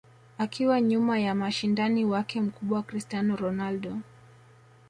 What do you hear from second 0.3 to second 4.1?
akiwa nyuma ya mshindani wake mkubwa Cristiano Ronaldo